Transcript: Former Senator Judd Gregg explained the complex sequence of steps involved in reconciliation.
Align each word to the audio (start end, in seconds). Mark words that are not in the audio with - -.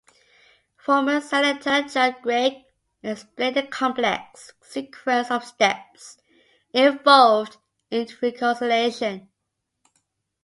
Former 0.77 1.21
Senator 1.21 1.83
Judd 1.83 2.23
Gregg 2.23 2.63
explained 3.03 3.55
the 3.55 3.61
complex 3.67 4.51
sequence 4.63 5.29
of 5.29 5.43
steps 5.45 6.17
involved 6.73 7.57
in 7.91 8.07
reconciliation. 8.19 9.29